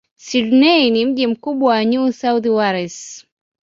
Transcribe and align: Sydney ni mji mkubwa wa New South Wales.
Sydney 0.15 0.89
ni 0.91 1.05
mji 1.05 1.27
mkubwa 1.27 1.71
wa 1.73 1.85
New 1.85 2.11
South 2.11 2.45
Wales. 2.45 3.25